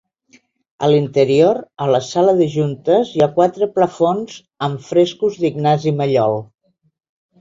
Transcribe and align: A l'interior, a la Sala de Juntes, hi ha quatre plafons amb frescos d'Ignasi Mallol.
A 0.85 0.87
l'interior, 0.91 1.59
a 1.85 1.89
la 1.95 1.99
Sala 2.07 2.33
de 2.41 2.47
Juntes, 2.55 3.11
hi 3.17 3.23
ha 3.25 3.29
quatre 3.37 3.69
plafons 3.77 4.39
amb 4.69 4.85
frescos 4.89 5.41
d'Ignasi 5.45 5.95
Mallol. 6.01 6.43